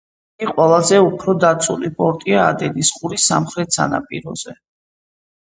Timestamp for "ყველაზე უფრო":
0.59-1.35